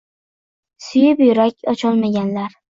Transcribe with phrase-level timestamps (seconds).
[0.85, 2.61] Suyib yurak ocholmaganlar